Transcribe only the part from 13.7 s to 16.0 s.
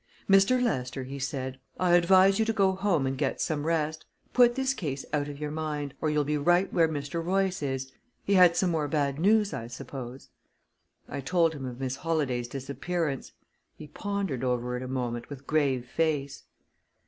he pondered over it a moment with grave